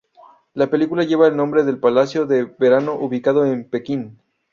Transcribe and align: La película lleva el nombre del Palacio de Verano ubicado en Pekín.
La 0.55 0.65
película 0.71 1.03
lleva 1.03 1.27
el 1.27 1.35
nombre 1.37 1.63
del 1.63 1.77
Palacio 1.77 2.25
de 2.25 2.45
Verano 2.45 2.95
ubicado 2.95 3.45
en 3.45 3.69
Pekín. 3.69 4.17